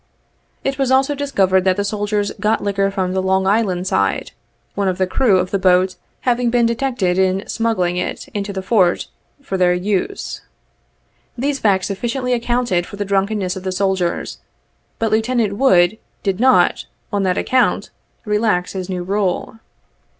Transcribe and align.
It 0.63 0.79
was 0.79 0.89
also 0.89 1.13
discovered 1.13 1.63
that 1.65 1.77
the 1.77 1.83
soldiers 1.83 2.31
got 2.39 2.63
liquor 2.63 2.89
from 2.89 3.13
the 3.13 3.21
Long 3.21 3.45
Island 3.45 3.85
side, 3.85 4.31
one 4.73 4.87
of 4.87 4.97
the 4.97 5.05
crew 5.05 5.37
of 5.37 5.51
the 5.51 5.59
boat 5.59 5.95
having 6.21 6.49
been 6.49 6.65
detected 6.65 7.19
in 7.19 7.47
smuggling 7.47 7.97
it 7.97 8.27
into 8.29 8.51
the 8.51 8.63
Fort 8.63 9.09
for 9.43 9.57
their 9.57 9.75
use. 9.75 10.41
These 11.37 11.59
facts 11.59 11.85
sufficiently 11.85 12.33
accounted 12.33 12.87
for 12.87 12.95
the 12.95 13.05
drunkenness 13.05 13.55
of 13.55 13.61
the 13.61 13.71
soldiers, 13.71 14.39
but 14.97 15.11
Lieutenant 15.11 15.57
Wood 15.57 15.99
did 16.23 16.39
not, 16.39 16.87
on 17.13 17.21
that 17.21 17.37
ac 17.37 17.43
count, 17.49 17.91
relax 18.25 18.73
his 18.73 18.89
new 18.89 19.03
rule. 19.03 19.59